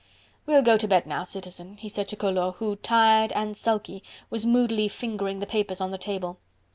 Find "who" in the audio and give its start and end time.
2.55-2.75